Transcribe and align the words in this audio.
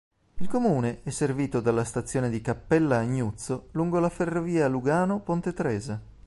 Il 0.39 0.47
comune 0.47 1.01
è 1.03 1.11
servito 1.11 1.59
dalla 1.61 1.83
stazione 1.83 2.31
di 2.31 2.41
Cappella-Agnuzzo 2.41 3.67
lungo 3.73 3.99
la 3.99 4.09
ferrovia 4.09 4.67
Lugano-Ponte 4.67 5.53
Tresa. 5.53 6.01